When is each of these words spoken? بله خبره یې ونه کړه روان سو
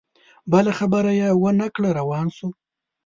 بله 0.51 0.71
خبره 0.79 1.11
یې 1.19 1.29
ونه 1.41 1.67
کړه 1.75 1.89
روان 1.99 2.27
سو 2.37 2.47